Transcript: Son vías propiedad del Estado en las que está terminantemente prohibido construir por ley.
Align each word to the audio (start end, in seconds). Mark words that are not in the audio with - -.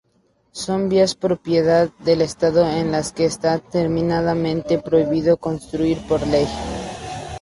Son 0.51 0.89
vías 0.89 1.13
propiedad 1.13 1.91
del 1.99 2.21
Estado 2.23 2.67
en 2.67 2.91
las 2.91 3.11
que 3.13 3.25
está 3.25 3.59
terminantemente 3.59 4.79
prohibido 4.79 5.37
construir 5.37 5.99
por 6.07 6.25
ley. 6.25 6.47